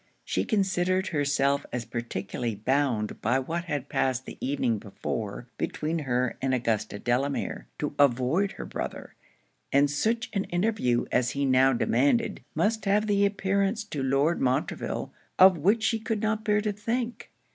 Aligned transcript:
She 0.25 0.45
considered 0.45 1.09
herself 1.09 1.63
as 1.71 1.85
particularly 1.85 2.55
bound 2.55 3.21
by 3.21 3.37
what 3.37 3.65
had 3.65 3.87
passed 3.87 4.25
the 4.25 4.39
evening 4.41 4.79
before 4.79 5.45
between 5.59 5.99
her 6.09 6.39
and 6.41 6.55
Augusta 6.55 6.97
Delamere, 6.97 7.67
to 7.77 7.93
avoid 7.99 8.53
her 8.53 8.65
brother; 8.65 9.13
and 9.71 9.91
such 9.91 10.31
an 10.33 10.45
interview 10.45 11.05
as 11.11 11.29
he 11.37 11.45
now 11.45 11.71
demanded 11.73 12.41
must 12.55 12.85
have 12.85 13.07
an 13.11 13.23
appearance 13.23 13.83
to 13.83 14.01
Lord 14.01 14.41
Montreville 14.41 15.13
of 15.37 15.59
which 15.59 15.83
she 15.83 15.99
could 15.99 16.23
not 16.23 16.43
bear 16.43 16.61
to 16.61 16.71
think. 16.73 17.29